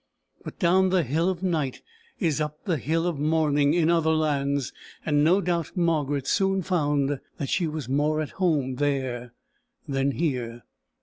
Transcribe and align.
But 0.43 0.57
down 0.57 0.89
the 0.89 1.03
hill 1.03 1.29
of 1.29 1.43
night 1.43 1.83
is 2.17 2.41
up 2.41 2.63
the 2.63 2.77
hill 2.79 3.05
of 3.05 3.19
morning 3.19 3.75
in 3.75 3.91
other 3.91 4.09
lands, 4.15 4.73
and 5.05 5.23
no 5.23 5.41
doubt 5.41 5.77
Margaret 5.77 6.25
soon 6.25 6.63
found 6.63 7.19
that 7.37 7.49
she 7.49 7.67
was 7.67 7.87
more 7.87 8.19
at 8.19 8.31
home 8.41 8.77
there 8.77 9.33
than 9.87 10.13
here. 10.13 10.63